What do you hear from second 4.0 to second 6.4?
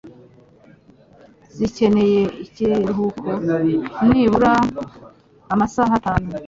Nibura amasaha atanu